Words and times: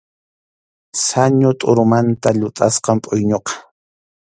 Sañu 1.05 1.49
tʼurumanta 1.59 2.29
llutʼasqam 2.39 2.97
pʼuyñuqa. 3.03 3.53